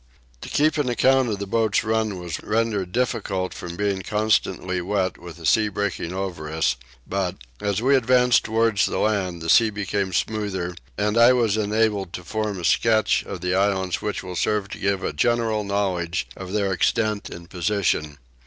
To 0.41 0.49
keep 0.49 0.79
an 0.79 0.89
account 0.89 1.29
of 1.29 1.37
the 1.37 1.45
boat's 1.45 1.83
run 1.83 2.17
was 2.19 2.41
rendered 2.41 2.91
difficult 2.91 3.53
from 3.53 3.75
being 3.77 4.01
constantly 4.01 4.81
wet 4.81 5.19
with 5.19 5.37
the 5.37 5.45
sea 5.45 5.67
breaking 5.67 6.11
over 6.11 6.49
us 6.51 6.75
but, 7.05 7.35
as 7.59 7.83
we 7.83 7.95
advanced 7.95 8.43
towards 8.43 8.87
the 8.87 8.97
land, 8.97 9.43
the 9.43 9.47
sea 9.49 9.69
became 9.69 10.11
smoother 10.11 10.73
and 10.97 11.19
I 11.19 11.33
was 11.33 11.55
enabled 11.55 12.13
to 12.13 12.23
form 12.23 12.59
a 12.59 12.65
sketch 12.65 13.23
of 13.27 13.41
the 13.41 13.53
islands 13.53 14.01
which 14.01 14.23
will 14.23 14.35
serve 14.35 14.69
to 14.69 14.79
give 14.79 15.03
a 15.03 15.13
general 15.13 15.63
knowledge 15.63 16.27
of 16.35 16.51
their 16.51 16.73
extent 16.73 17.29
and 17.29 17.47
position. 17.47 18.17